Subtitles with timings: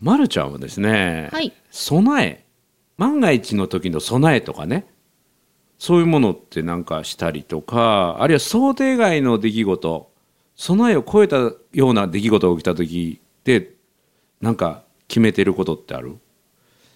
[0.00, 1.52] まるちゃんはですね、はい。
[1.70, 2.44] 備え
[2.96, 4.86] 万が一の時の備えとかね
[5.78, 10.10] そういうものってなんかしたりとかあるいは想定外の出来事
[10.56, 13.74] 備えを超えたような出来事が起きた時って
[14.40, 16.18] なんか決めてることってある？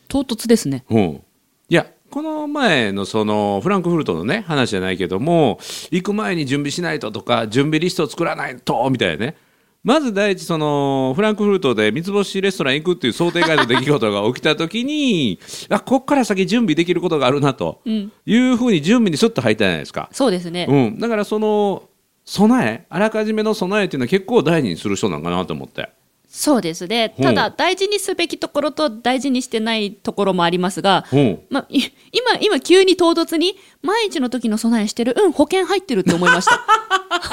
[0.08, 0.84] 唐突ですね。
[0.90, 5.58] うん、いやこの前のそのフランクフルトのね話じゃないけども
[5.90, 9.36] 行く前に準備しないととか準備リストを作らないとみたいなね
[9.84, 15.38] まず第一そのフランクフルトで三つ星レストラン行くっていう想定外の出来事が起きた時に
[15.68, 18.10] あこっから先準備できることがあるなとうん。
[18.24, 20.08] いうふうに準備にスッと入ったじゃないですか。
[20.10, 21.82] そうですね、うん、だからその
[22.24, 25.90] 備えあらかじめの備えっていうのは結構大事にする人なんかなと思って。
[26.26, 27.14] そうですね。
[27.18, 27.20] う。
[27.20, 31.16] んただ大事にすべきところと大事にしてないところもありますが、う。
[31.16, 31.80] んまあ、い
[32.10, 35.14] 今今急に唐突に万一の時の備えしてる。
[35.16, 36.60] うん保険入ってるって思いました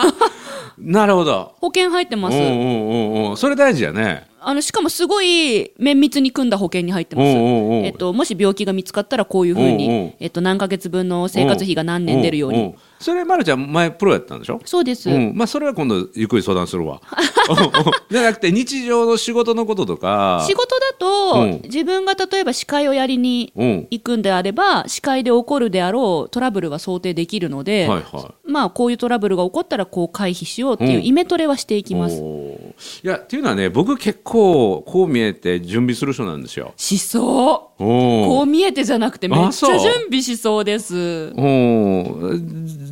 [0.78, 1.54] なるほど。
[1.60, 3.34] 保険入ってます、うんうんうんう。
[3.34, 3.38] ん。
[3.38, 4.30] それ大事やね。
[4.44, 14.60] あのしかもすごい綿密に組んだ保険に入ってます、えっと、もし病気が見つかったらこういうふうに、えっと、何ヶ月分の生活費が何年出るように、それ、まるちゃん、前、プロやったんでしょ？
[14.66, 17.02] そうです、うん、まあそれは今度ゆっくり相談するわ。
[18.10, 20.44] じゃなくて日常の仕事のこととか。
[20.48, 23.88] 仕事だと、うん自分が例えば司会をやりにうん。
[23.92, 31.96] 行くんであれば司会で起こるであろうトラブルは想定できるので、はいはまあこういうトラブルが起こったらこう回避しようっていううんイメトレはしていきい。
[31.96, 32.20] ます。
[32.22, 36.74] おーいやっていうのはね僕結構こう見えて準備する人なんですよ。
[36.78, 37.24] しそう。
[37.24, 41.34] おこう見えてじゃなくてめっちゃ準備しそうです。
[41.36, 42.32] お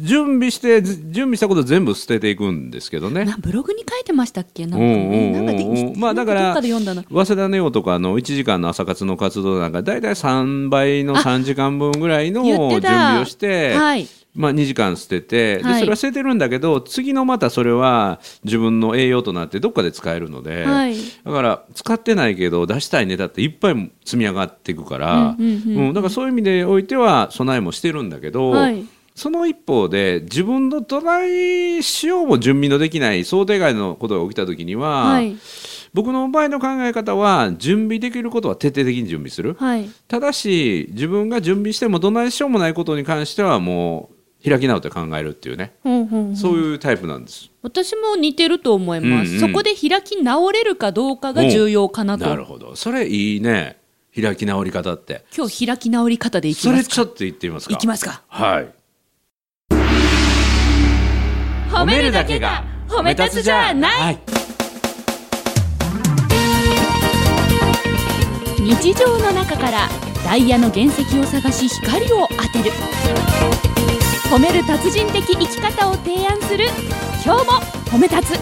[0.01, 3.25] 準備してず準備したこと全部捨てていくんですけどね。
[3.25, 4.65] なブログに書いてましたっけ？
[4.65, 6.53] なんかねなんかでうんまあだから。
[6.53, 14.07] 早稲田ネオとかの1時間の朝活の活動なんか大体3倍の3時間分ぐらいの準備をして、はい。
[14.39, 28.85] まあ、2時間捨ててではいそれは捨ててるんだけど次のまたそれは自分の栄養となってどっかで使えるので、はいだから使ってないけど出したいネタっていっぱい積み上がっていくから、うんだからそういう意味でおいては備えもしてるんだけど、はい
[29.19, 35.35] その一方で自分のどないしようも準備のできない想定外のことが起きた時には、はい。
[35.93, 39.55] 僕の場合の考え方は準備できることは徹底的に準備する。
[39.55, 39.89] はい。
[40.07, 46.35] ただし自分が準備してもどないしようもないことに関してはもう開き直って考えるっていうね、ほんほんほん。
[46.35, 47.49] そういうタイプなんです。
[47.61, 52.25] 私も似てると思います、うんうんそこで開き直れるかどうかが重要かなと。
[52.25, 52.75] なるほど。
[52.75, 53.77] それいいね。
[54.19, 55.25] 開き直り方って。
[55.35, 56.89] 今日開き直り方でいきそますか。
[56.89, 57.73] れちょっと言ってみますか。
[57.75, 58.23] いきますか。
[58.27, 58.69] はい。
[61.69, 64.19] 褒めるだけが褒め立つじゃない、はい。
[68.59, 69.89] 日常の中から
[70.23, 72.71] ダイヤの原石を探し光を当てる
[74.29, 76.65] 褒める達人的生き方を提案する
[77.25, 77.51] 今日も
[77.89, 78.39] 褒め立つ。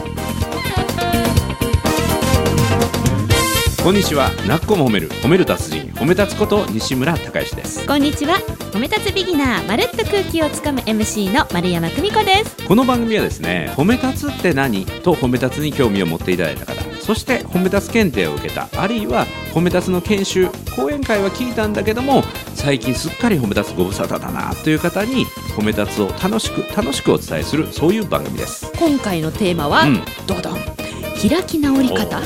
[3.81, 4.29] こんにちは。
[4.45, 5.09] なっこも褒める。
[5.09, 5.89] 褒める達人。
[5.93, 7.87] 褒め立つこと西村孝之です。
[7.87, 8.35] こんにちは。
[8.73, 12.67] 褒め立つビギナーまるっと空気をつかむ MC の丸山久美子です。
[12.67, 14.85] この番組はですね褒め立つって何？
[14.85, 18.67] と褒め立つに興味を持っていただいた方そして褒め立つ検定を受けた。
[18.75, 22.21] あるいは褒め立つの研修講演会は聞いたんだけども
[22.53, 25.25] 最近すっかり褒め立つご無沙汰だなという方に
[25.55, 28.69] 褒め立つを楽しく楽しくお伝えするそういう番組です。
[28.77, 30.01] 今回のテーマは、うん。
[30.27, 32.21] どうだ開き直り方。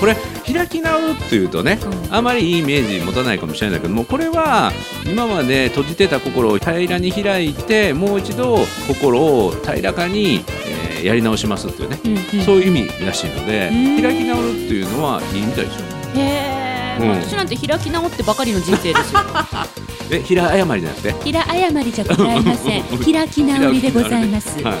[0.00, 0.16] これ
[0.50, 2.14] 開き直るっていうとね、うん。
[2.14, 4.70] あまりいいイメージ持たないかもしれないけどもこれは
[5.04, 12.44] 今まで閉じてた心を平らに開いてもう一度心を平らかに、えーやり直しますっていうね、うんうん。
[12.44, 14.02] そういう意味らしいのでうん。
[14.02, 15.84] 開き直るっていうのはいいみたいですよ
[17.00, 17.10] うん。
[17.10, 19.20] 私なんて開き直ってばかりの人生ですよ。
[20.10, 21.14] え平謝りじゃなくて？
[21.24, 22.82] 平謝りじゃございません。
[23.12, 24.80] 開き直りでございます、だって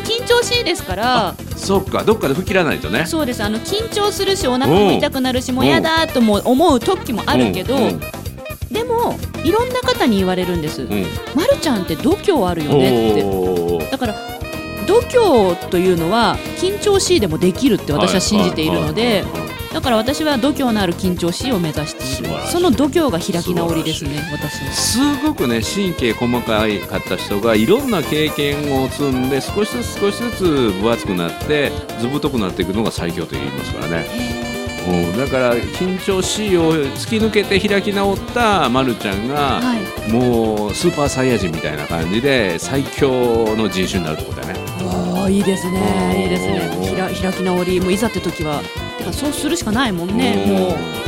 [0.00, 1.34] 緊張しいですから。
[1.56, 3.06] そっかどっかで吹き切らないとね。
[3.06, 3.44] そうです。
[3.44, 7.76] あの緊張するしお腹も痛くなるしもうやだとも思う時もあるけど、
[8.72, 11.06] でもいろんな方に言われるんです、うん。
[11.36, 13.22] まるちゃんって度胸あるよねって
[13.94, 14.14] だから
[14.88, 19.24] 度胸というのは緊張しいでもできるって私は信じているので
[19.72, 30.42] だから私は度胸のある緊張しいを目指しているその度胸が開き直りですね私のすごくね神経細かいかった人がいろんな経験を積んで少しずつ少しずつ
[30.80, 31.70] 分厚くなって
[32.00, 34.53] 図太くなっていくのが最強と言いますからね、
[34.86, 40.12] うん、だから緊張しいを突き抜けて開き直ったまるちゃんが、はい。
[40.12, 44.58] もうスーパーサイヤ人みたいな感じで最強の人種になるってことだね。
[44.80, 46.86] ああいいですねいいですね。
[46.86, 48.60] ひら開き直りもういざって時は
[48.98, 50.52] てかそうするしかないもんねうん。
[50.52, 51.03] もう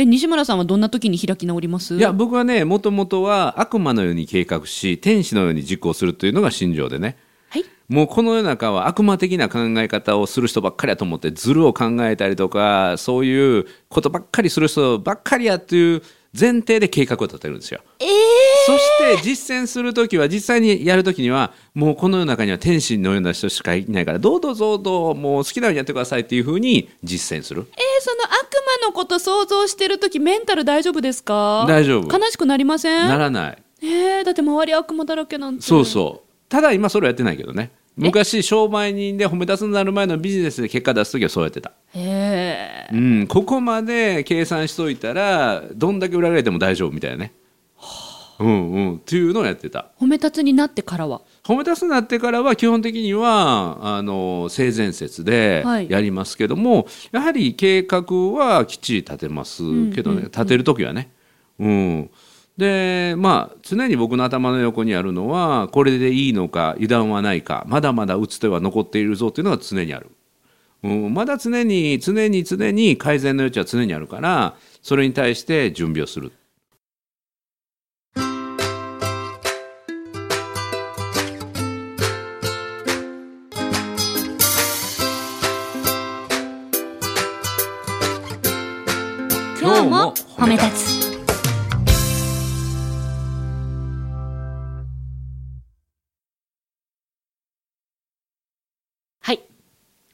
[0.00, 1.96] え西村さんはどんな時に開き直ります？
[1.96, 7.18] いや僕はねもともとは悪魔のように計画し天使のように実行するというのが信条でね。
[7.50, 7.64] はい。
[7.88, 16.02] もうこの世の中は悪魔的な考え方をする人ばっかりやと思ってズルを考えたりとかそういうことばっかりする人ばっかりやっていう
[16.38, 17.80] 前提で計画を立てるんですよ。
[17.98, 18.04] え
[18.66, 27.66] そして実践するときは実際にやるときにはもうこの世の中には天使のような人しかいないからどうぞどうぞもう好きなようにやってくださいっていうふうに実践する。
[27.70, 31.66] えーその悪魔のこと想像してる時メンタル大丈夫ですか？
[31.68, 33.08] 大丈夫悲しくなりません？
[33.08, 33.62] ならない。
[33.82, 36.28] えー、だって周り悪魔だらけなんてそうそう。
[36.48, 37.70] ただ今それはやってないけどね。
[37.96, 41.72] 昔商売人で褒め立つになる前のビジネスで結果出す時はそうやってた。
[41.94, 47.32] へえうん、ここまで計算しといたらどんだけ裏切られても大丈夫みたいなね。
[48.40, 49.90] うんうんっていうのをやってた。
[50.00, 51.20] 褒め立つになってからは？
[51.44, 58.00] 褒め立つになってからは基本的にはあの性善説ではいやりますけども、やはり計画
[58.32, 61.12] はきっちり立てますけどね、立てる時はね。
[61.58, 62.10] うん
[62.56, 70.10] でまあ常に僕の頭の横にあるのはこれでいいのか油断はないかまだまだ打つ手は残っているぞっていうのが常にある。
[70.82, 76.32] うん、まだ常に常に常に改善の余地は常にあるからそれに対して準備をする。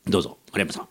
[0.09, 0.89] どうぞ丸山さん。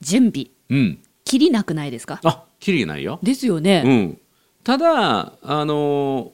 [0.00, 0.98] 準備うん。
[1.24, 2.20] きりなくないですか？
[2.24, 3.18] あ、きりないよ。
[3.22, 4.20] ですよね、うん。
[4.62, 6.32] ただあの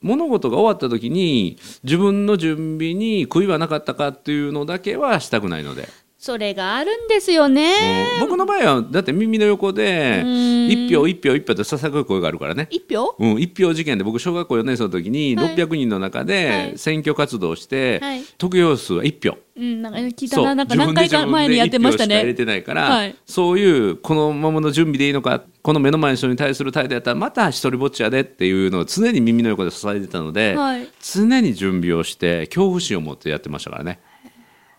[0.00, 8.16] 物事が終わった時に自分の準備に悔いはなかったかっていうのだけはしたくないので、それがあるんですよね。
[8.20, 10.68] うん僕の場合はだって耳の横でうん。
[10.68, 12.66] 一票一票一票ってささく声があるからね。
[12.70, 13.14] 一票？
[13.18, 15.54] うん、一票事件で僕小学校4年生の時にはい。
[15.54, 16.78] 600人の中はでい。
[16.78, 18.22] 選挙活動してはい。
[18.36, 19.38] 得票数は1票。
[19.56, 23.16] うんなんか聞いたななんか何回か前にやってました自分で自分で一票しか入れねてないから、はい。
[23.24, 30.88] そういうこのままの準備でいいのかこの目の前の人に対する態度やったらまた一人ぼっちやでっていうのを常に耳の横で支えてたので、はい。
[31.00, 34.00] 常に準備をして恐怖心を持ってやってましたからね。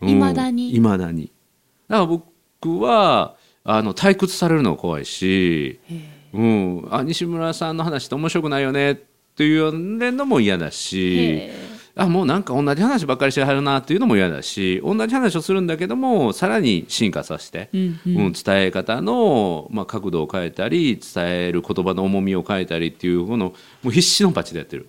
[0.01, 0.75] いまだに。
[0.75, 1.31] いまだに。
[1.87, 5.79] だから僕はあの退屈されるのが怖いし、
[6.33, 8.95] うん、あ西村さんの話って面白くないよねっ
[9.35, 11.17] ていうのも嫌だし。
[11.17, 18.17] へあもうなんか同じ話ばっかりしてはるなっていうのも嫌だし同じ話をするんだけどもさらに進化させて、うんうん。
[18.17, 23.53] うん伝え方の、まあ、角度を変えたり伝える言葉の重みを変えたりっていうこの
[23.83, 24.87] もう必死のパチでやってる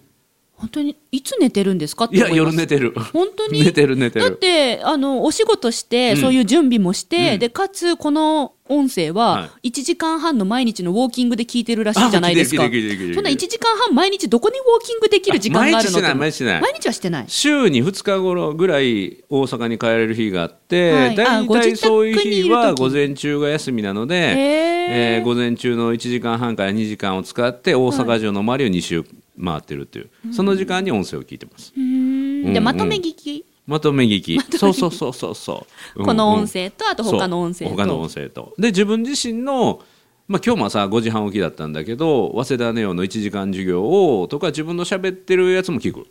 [0.60, 2.54] 本当にいつ寝てるんですかっていや思います。
[2.54, 2.92] 夜寝てる。
[3.12, 3.64] 本当に？
[3.64, 6.16] 寝てる寝てだっるてあのお仕事して、うん。
[6.18, 7.38] そういう準備もして、うん。
[7.38, 12.62] でかつこの音声はは1時間半の毎日のウォーキングで聞いてるらしいじゃないですか。
[12.62, 16.60] そんな1時間半毎日どこにウォーキングできる時間があるの毎日してない毎日してない。
[16.60, 17.24] 毎日はしてない。
[17.28, 21.20] 週に2日頃ぐらい大阪に帰れる日があって、はい。
[21.20, 25.22] あ大体そういう日は午前中が休みなので、へえー。
[25.22, 29.04] ー午前中の1時間半から2時間を使って大阪城の周りを2周
[29.44, 31.72] 回ってるっていう、その時間に音声を聞いてます。
[31.76, 34.40] うーんうんでまとめ聞き、まとめ聞き。
[34.58, 35.66] そうそうそうそうそ
[35.96, 36.04] う。
[36.04, 38.54] この音うん声とあと他の音声と他の音声と。
[38.58, 39.80] で、自分自身の、
[40.26, 46.06] まあ今日も朝5時半起きだったんだけど、早稲田ネオの1時間授業を、とか自分の喋ってるやつも聞く。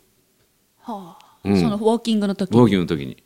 [0.80, 3.22] はあうんそのウォーキングの時ウォーキングの時に。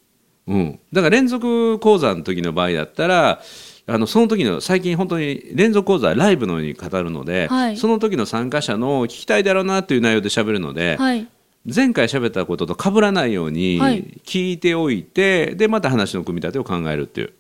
[0.47, 0.81] うん。
[0.93, 3.41] だから連続講座の時の場合だったら、
[3.87, 7.77] あのその時の最近本当に連続講座ライブのように語るので、はい。
[7.77, 11.27] その時の参加者の聞きたいだろうなっていう内容で喋るので、はい。
[11.67, 14.03] 前回喋ったことと被らないようにはい。
[14.25, 17.33] 聞いておいて、でまた話の組み立てを考えるっていう。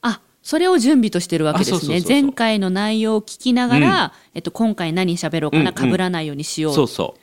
[0.00, 2.02] あそれを準備としてるわけですね。
[2.06, 5.92] 前回の内容を聞きながら、えっと、今回何喋ろうかなうんうん。
[5.92, 7.20] 被らないようにしよう、そうそう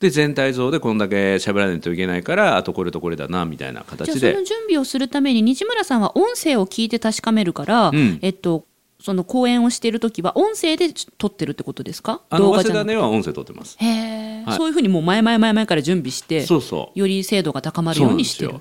[0.00, 8.18] で全体像でこんだけ喋らないといけないからあとこれとこれだなみたいなじゃあ形でその準備をするために西村さんは音声を聞いて確かめるから、うん。
[8.22, 8.64] えっと
[9.00, 12.20] その講演をしている時は音声で撮ってるってことですか？
[12.30, 12.88] あの早稲動画じゃなくて。
[12.88, 13.76] 田では音声取ってます。
[13.78, 14.56] へえ、はい。
[14.56, 16.60] そういうふうにもう前々前々から準備してそう。
[16.60, 18.54] そうより精度が高まるようにしてる。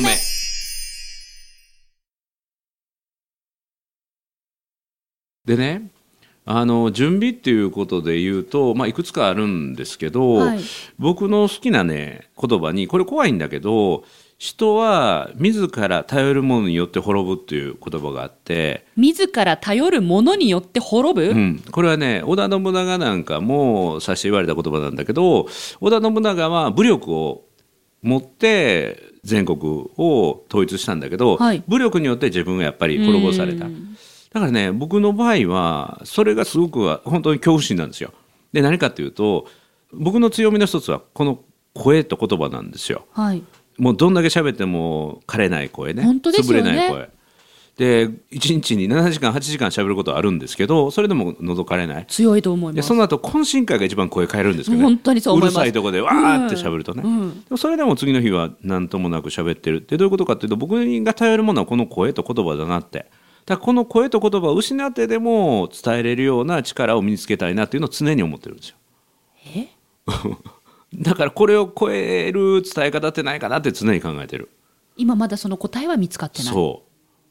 [0.00, 0.16] 目。
[5.44, 5.88] でね
[6.44, 10.60] あの準備っていうことで言うと、まあ、いくつかあるんですけど、はい。
[10.98, 14.04] 僕の好きなね言葉にこれ怖いんだけど
[14.38, 25.46] 人は自ら頼るものによって滅ぶっていう言葉があって、自ら頼るものによって滅ぶ、うん、これはね織田信長なんかもさして言われた言葉なんだけど
[25.80, 27.44] 織田信長は武力を
[28.02, 29.60] 持って全国
[29.96, 31.62] を統一したんだけど、はい。
[31.68, 33.66] 武力によって自分がやっぱり滅ぼされた。
[34.34, 38.12] うんだからね僕の場合はそれがすごく本当に恐怖心なんですよ。
[38.52, 39.46] で何かっていうと
[39.92, 41.40] 僕の強みの一つはこの
[41.74, 43.06] 声と言葉なんですよ。
[43.12, 43.42] はい。
[43.78, 46.02] もうどんだけ喋っても枯れない声ね。
[46.02, 46.70] 本当ですよね。
[46.70, 47.10] 潰れない声。
[47.76, 52.06] で1日に7時間8時間喋ることはあるんですけどそれでも喉枯れない。
[52.06, 52.76] 強いと思います。
[52.76, 55.56] でその後懇親会が一番声変えるんですけど、ね、本当にそう思います。
[55.56, 57.20] るさいとこでわーって喋るとね、うん。
[57.20, 59.78] うんでもそれでも次の日は何ともなく喋ってる。
[59.78, 63.06] ってどういうことかっていうと僕が頼るものはこの声と言葉だなって
[63.46, 68.76] だこの声と言葉を失ってでも伝えれるような力を身につけたいなっていうのを常に思ってるんですよ。
[69.56, 69.68] え？
[70.94, 74.50] だからこれを超える伝え方ってないかなって常に考えてる。
[74.96, 76.52] 今まだその答えは見つかってない。
[76.52, 76.82] そ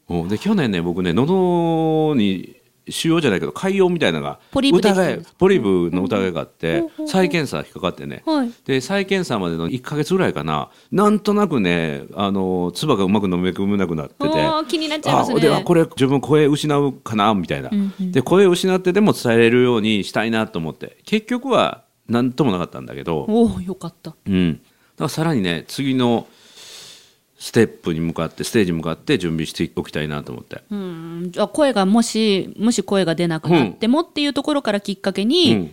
[0.10, 0.14] う。
[0.16, 0.28] うん。
[0.28, 2.61] で去年ね僕ね喉に
[2.92, 14.30] 腫瘍じゃないけど潰瘍みたいなのがポリープできたん疑いポリープの疑いがあってうほうほう再検査引っかかってねはいで再検査までの1か月ぐらいかななんとなくねあの唾がうまく飲み込めなくなってて
[14.68, 24.64] 気になっちゃいますねあではこれ自分声失うかなみたいな、うんうんで声失ってでも伝えれるようにしたいなと思って結局は何ともなかったんだけど、おおよかったうん、だか
[25.04, 26.28] らさらにね次の
[27.42, 30.62] ステップに向かってステージに向かって準備しておきたいなと思って。
[30.70, 31.30] うん。
[31.32, 35.72] じゃあ声がもしもし声が出なくなってもっていうところからきっかけに、うん。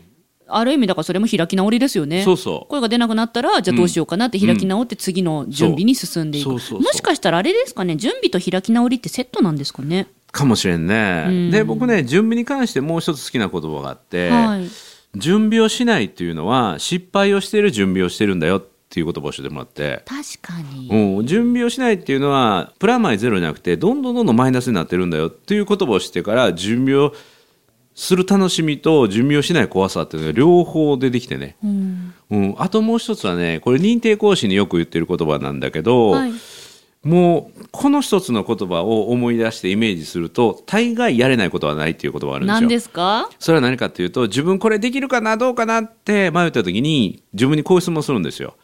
[0.50, 2.22] ある意味だからそれも開き直りですよね。
[2.22, 2.70] そうそう。
[2.70, 7.96] 声が出なくなったらじゃあどうしようかなって開き直って次の準備に進んでいく、もしかしたらあれですかね。
[7.96, 10.06] 準備と開き直りってセットなんですかね。
[10.32, 11.50] かもしれんね、うん。
[11.50, 14.70] で僕ね準備に関してもう一つ好きな言葉があって、はい。
[15.16, 27.12] 準備をしないっていうのは失敗をしている準備をしてるんだよっていう言葉を教えてもらって、確かに、うん、準備をしないっていうのはプラマイゼロじゃなくてどんどんどんどんマイナスになってるんだよっていう言葉を知ってから準備を
[27.95, 32.14] する楽しみと準備をしない怖さっていうのが両方出てきてね、うん。
[32.30, 36.33] うん、あともう一つはねこれ認定講師によく言ってる言葉なんだけど、はい、
[37.02, 42.61] もうこの一つの言葉を思い出してイメージすると大概やれないことはないっていう言葉があるんですよ。
[42.61, 43.28] 何ですか？
[43.38, 48.54] それは何かっていうと自分これできるかなどうかなって迷った時に自分にこういう質問するんですよ。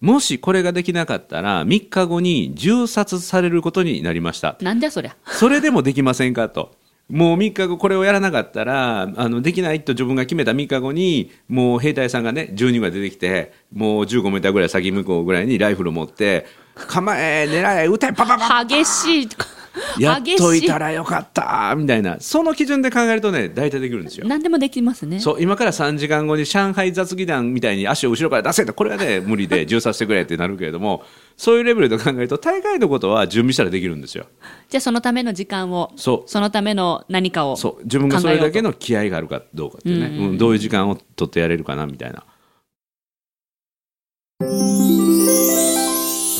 [0.00, 4.56] もしこれができなかったら3日後に銃殺されることになりました。
[4.60, 6.74] なんだよそりゃそれでもできませんかと。
[7.10, 19.28] もう3日後これをやらなかったらあのできないと自分が決めた3日後にもう兵隊さんがね10人ぐらい出てきてもう15メーターぐらい先向こうぐらいにライフル持って構え狙え撃てパパパ激しい
[19.98, 22.18] やっといたららよかったみたいな。
[22.20, 24.26] その基準で考えるとね大体できるんですよ。
[24.26, 25.20] 何でもできますね。
[25.20, 28.72] そう今から3時間後に上海雑技団みたいに足を後ろから出せと。
[28.72, 31.04] これはね無理で 銃殺してくれってなるけれども
[31.36, 34.26] そういうレベルで考えると大概のことは準備したらできるんですよ。
[34.70, 37.84] じゃあそのための時間をそのための何かをそう。
[37.84, 42.24] 自分がそれだけのの気合があるかどうかってね、うんうんうんどういう時間を取ってやれるかなみたいな。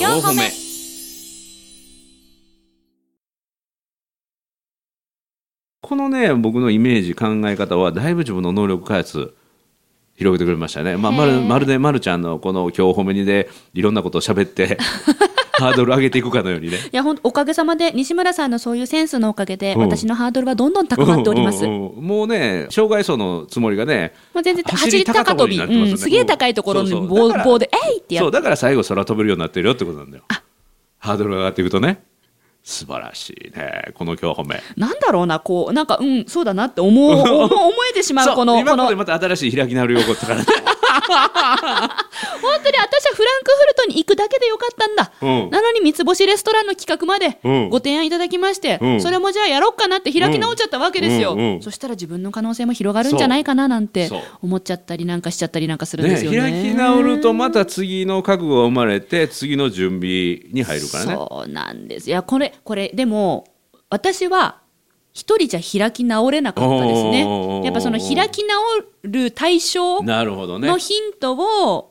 [0.01, 0.60] 4歩目
[5.91, 9.35] このね僕のイメージ考え方はだいぶ自分の能力開発
[10.15, 14.79] 広げてくれましたね、まあ、まるまるでまるちゃんのこの今日褒めにでいろんなことを喋って
[15.59, 16.77] ハードル上げていくかのようにね。
[16.77, 19.81] いやほんおかげさまで西村さんのそういうセンスのおかげで、うん。
[19.81, 21.67] 私のハードルはどんどん高まっております。
[21.67, 28.27] もうね障害層のつもりがねもう全然走走りり高跳び、うん、すげえ高いところに棒棒で「えい!」ってやる。
[28.27, 30.23] そうだから最後空飛べるようになってるよってことなんだよ。
[30.99, 32.05] ハードルが上がっていくとね
[32.63, 33.93] 素晴らしいね。
[33.95, 34.61] この今日褒め。
[34.77, 40.47] なんだろうなこうなんかうんそうだなって思う思えてしまうこのこの今ここでまた新しい開き直りを起こったからね
[41.09, 45.51] 本当に私はフランクフルトに行くだけでよかったんだ、うん。
[45.51, 47.71] なのに三つ星レストランの企画までうん。
[47.71, 49.01] ご提案いただきまして、うん。
[49.01, 51.63] それもじゃあやろうかなって開き直っちゃったわけですよ、うんうんうん。
[51.63, 54.11] そしたら自分の可能性も広がるんじゃないかななんて
[54.43, 56.39] 思っちゃったりなんかしちゃったりなんかするんでねすよね。
[56.39, 61.15] 開き直るとまた次の覚悟が生まれて次の準備に入るからね。
[61.15, 62.09] そうなんです。
[62.09, 63.47] いやこれこれでも
[63.89, 64.60] 私は
[65.13, 67.65] 一人じゃ開き直れなかったですね。
[67.65, 68.63] やっぱその開き直
[69.03, 71.35] る対象のヒント
[71.75, 71.91] を、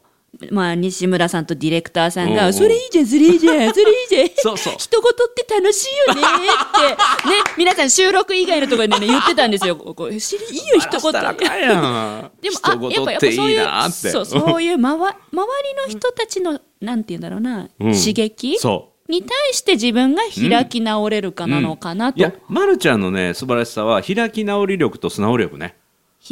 [0.52, 4.30] まあ、西村さんとディレクターさんが、それいいじゃん、それいいじゃん、それいいじゃん。
[4.38, 4.76] そうそう。
[4.78, 9.76] 人事って楽しいよねって、ね、 皆さん収録以外のところでね、言ってたんですよ。
[9.78, 11.12] ここいいよ、一言。
[11.12, 12.32] かんやん。
[12.42, 17.94] でも、あ、人やっぱ、やっぱそういうそう、そういう周、周りの人たちの、なんて言うんだろうな、うん。
[17.94, 22.18] 刺激そに対して自分が開き直れるかなのかなと。
[22.18, 25.76] ういや、ま、るちゃんのね素晴らしさは開き直り力と素直力ね。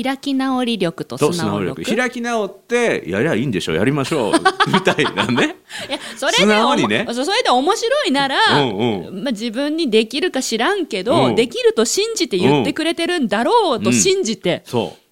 [0.04, 1.84] 開き直り力とと素直力。
[1.84, 4.34] 開き直ってやりゃいいんでしょやりましょう。
[4.72, 5.56] みたいなね。
[5.90, 7.08] いやそれで素直にね。
[7.12, 11.36] それで面白いなら、うんまあ、自分にできるか知らんけど、うん。
[11.36, 15.07] できると信じて言ってくれてるんだろうと信じて、そう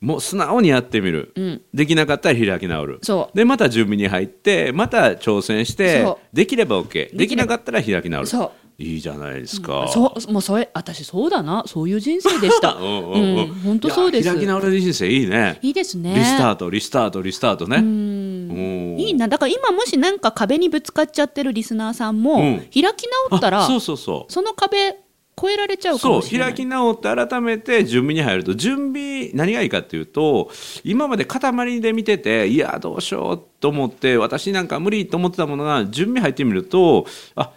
[0.00, 1.62] もう素直にやってみる、うん。
[1.72, 2.98] できなかったら開き直る。
[3.02, 3.36] そう。
[3.36, 8.26] でまた準備に入ってまた挑戦してそできれば OK できなかったら開き直る。
[8.26, 8.50] そう。
[8.78, 11.64] いいじゃないですか、そうもうそれ私そうだな。
[11.66, 12.74] そういう人生でした。
[12.78, 13.38] うんうんうん。
[13.38, 14.28] うん本当そうです。
[14.28, 15.58] 開き直れる人生いいね。
[15.62, 16.14] いいですね。
[16.14, 17.78] リスタートリスタートリスタートね。
[17.78, 17.84] うん。
[17.84, 19.00] うん。
[19.00, 19.28] いいな。
[19.28, 22.56] だから今もしなんか壁にぶつかっちゃってるリスナーさんも、うん。
[22.58, 24.32] 開き直ったらあそうそうそう。
[24.32, 24.94] その壁
[25.38, 26.48] 越えられちゃうかそうもしれない。
[26.48, 30.50] 開き直って改めて準備に入ると準備何がいいかっていうと
[30.82, 37.52] 今まで塊で見てていやどうしようと思って私なんか無理と思ってたものが準備入ってみるとあ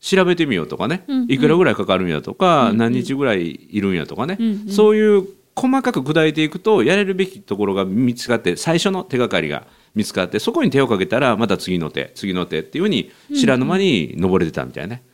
[0.00, 1.32] 調べてみようとかね、うんうん。
[1.32, 4.68] いくらぐらいかかるんやとか、何日ぐらいいるんやとかね、うんうん。
[4.68, 15.02] そういう細かく砕いていくとやれるべきところが見つかって最初の手がかりが見つかってそこに手をかけたらまた次の手次の手っていうふうに知らぬ間に登れてたみたいなね。
[15.06, 15.11] うん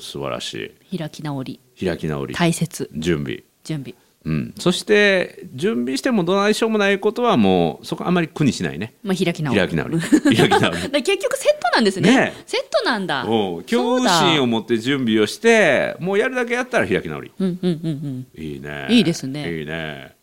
[0.00, 0.98] 素晴らしい。
[0.98, 1.60] 開き直り。
[1.78, 2.34] 開き直り。
[2.34, 2.90] 大切。
[2.94, 3.94] 準備、準備。
[4.24, 8.94] うん、そして準備してもどないしようもないことはもうそこあんまり苦にしないね。
[9.02, 12.10] まあ開き直り開き直り 開き直りだから結局セットなんですね。
[12.14, 13.22] ねセットなんだ。
[13.22, 17.32] 恐怖心を持って準備をしてもうやるだけやったら開き直り。
[17.38, 18.40] うんうんうんうん。
[18.40, 18.86] いいね。
[18.90, 19.60] いいですね。
[19.60, 20.14] いいね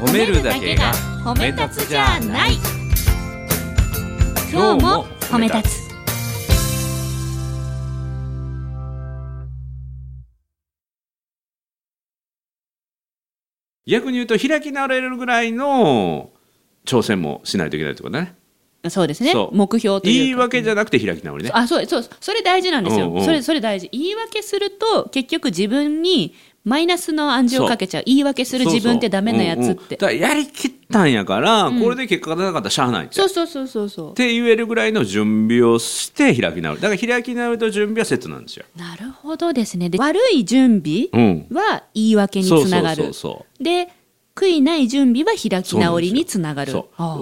[0.00, 2.52] 褒めるだけが褒め立つじゃない。
[4.50, 5.90] 今日も褒め立つ。
[13.86, 16.30] 逆に言うと開き直れるぐらいの
[16.86, 18.34] 挑戦もしないといけないってことね。
[18.88, 19.34] そうですね。
[19.52, 20.18] 目標というか。
[20.24, 21.50] 言い訳じゃなくて開き直りね。
[21.52, 23.24] あそうそうそれ大事なんですよ、うんうん。
[23.26, 23.90] それそれ大事。
[23.92, 29.72] 言い訳すると結局自分にマイナスの暗示をかけちゃう言い訳する自分ってダメなやつそうそう。
[29.72, 29.84] うんうん。
[29.84, 31.80] ってだからやりきったんやから、うん。
[31.80, 34.10] これで結果が出なかったらしゃあないってそうそうそうそうそう。
[34.12, 36.80] って言えるぐらいの準備をして開き直る。
[36.80, 39.88] だから開き直りと準備はセットなんですよ、なるほどですね。
[39.88, 43.04] で悪い準備うん、は言い訳にそうそうつながる。
[43.04, 43.88] そうそうで
[44.34, 46.72] 悔いない準備は開き直りにつながる。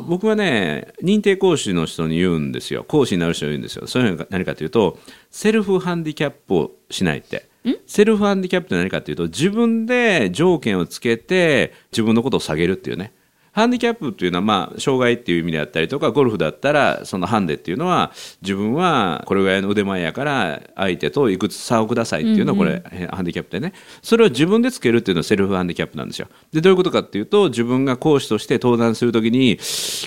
[0.07, 2.85] 僕はね認定講師の人に言うんですよ。
[2.87, 3.87] 講師になる人に言うんですよ。
[3.87, 4.99] そういうのが何かというと
[5.31, 7.48] セルフハンディキャップをしないって
[7.87, 13.13] セルフハンディキャップって何かっていうと自分で条件をつけて自分のことを下げるっていうね。
[13.59, 26.29] ハンディキャップっていうのは、まあ、障害っていう意味であったりとかゴルフだったらそのハンデっていうのは自分はこれぐらいの腕前やから相手といくつ差をくださいっていうのはこれ、えハンディキャップでねそれを自分でつけるっていうのはセルフハンディキャップなんですよ。
[26.53, 29.59] でどういうことかっていうと自分が講師として登壇するときにい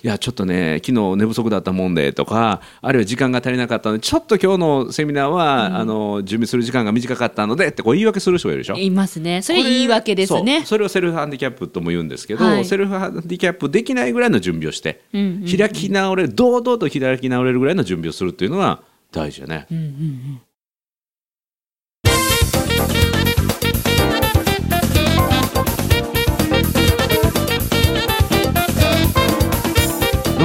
[0.04, 9.42] やちょっとね昨日寝不足だったもんでとかあるいは時間が足りなかったのでちょっと今日のセミナーは、あの準備する時間が短かったのでってこう言い訳する人がいるでしょいますね。
[9.42, 10.64] それ言い訳ですね。
[10.64, 12.64] それをセルフハンディキャップとも言うんですけど、はい。
[12.64, 19.68] セルフハンディキャップできないぐらいの準備をして、うんうんうん開き直れる堂々と開き直れるぐらいの準備をするっていうのは大事だね。
[19.72, 20.42] うんうんうん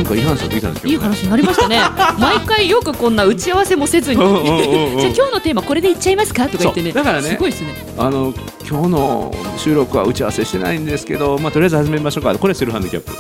[0.07, 1.81] か違反者できたんですけど、いい話になりましたね。
[2.19, 4.17] 毎回よくこんな打ち合わせもせずに。
[4.21, 6.93] じゃあ今日のテーマこれでいっちゃいますかとか言ってね。
[6.93, 7.31] だからね。
[7.31, 7.75] すごいですね。
[7.99, 8.33] あの
[8.69, 12.35] 今日の収録は打ち合わせしてないんですけど、まあ、とりあえず始めましょうか。
[12.37, 13.13] これセルフハンディキャップ。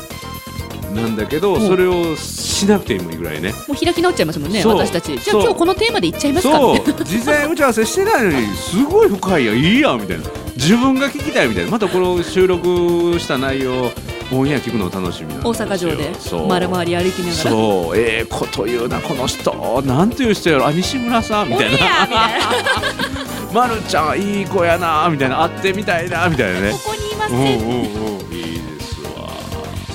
[0.94, 1.66] なんだけど、うん。
[1.66, 3.53] それをしなくてもいいぐらいね。
[3.68, 5.18] もう開き直っちゃいますもんね私たち。
[5.18, 6.59] じゃあ今日このテーマでいっちゃいますか。
[6.59, 7.05] そう。
[7.05, 9.46] 事前打ち合わせしてないのにすごい深い。
[9.46, 10.25] やんいいやんみたいな。
[10.57, 11.70] 自分が聞きたいみたいな。
[11.70, 13.90] またこの収録した内容
[14.33, 16.49] オンエア聞くの楽しみ大阪城でそう。
[16.49, 17.35] 丸回り歩きながら。
[17.51, 17.97] そう。
[17.97, 19.83] ええこと言うなこの人。
[19.83, 20.67] なんていう人やろ。
[20.67, 21.49] あ西村さん。
[21.49, 21.79] みたいな。
[23.55, 25.09] まるちゃんいい子やな。
[25.09, 25.43] みたいな。
[25.43, 26.29] 会ってみたいな。
[26.29, 26.73] みたいなね。
[26.73, 27.91] ここにいますうんうんね
[28.31, 28.37] うん。
[28.37, 29.29] いいですわ。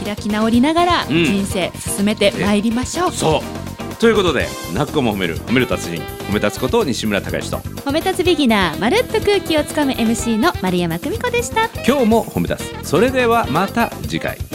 [0.05, 1.25] 開き直りながらうん。
[1.25, 3.11] 人生進めてまいりましょう。
[3.11, 3.95] そう。
[3.95, 5.39] ということで泣く子も褒める。
[5.41, 6.01] 褒める達人。
[6.29, 11.65] 褒め立つこと西村孝之と褒め立つビギナーまるっと空気をつかむ MC の丸山久美子でした。
[11.85, 12.87] 今日も褒め立つ。
[12.87, 14.50] それではまた次回。